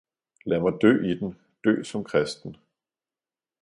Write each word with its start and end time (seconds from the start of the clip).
lad 0.45 0.59
mig 0.61 0.73
dø 0.81 1.03
i 1.03 1.17
den, 1.19 1.35
dø 1.63 1.83
som 1.83 2.03
kristen! 2.03 2.55